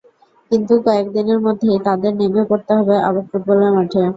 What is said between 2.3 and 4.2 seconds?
পড়তে হবে আবার ফুটবলের মাঠে।